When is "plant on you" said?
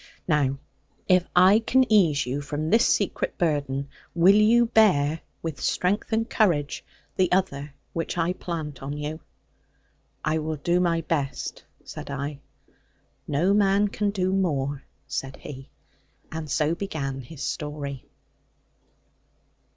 8.33-9.19